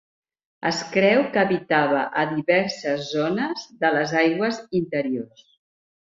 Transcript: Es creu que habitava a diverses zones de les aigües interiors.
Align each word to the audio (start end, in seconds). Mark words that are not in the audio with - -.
Es 0.69 0.77
creu 0.95 1.19
que 1.35 1.41
habitava 1.41 1.99
a 2.21 2.23
diverses 2.31 3.05
zones 3.11 3.67
de 3.85 3.93
les 3.99 4.17
aigües 4.25 4.61
interiors. 4.83 5.47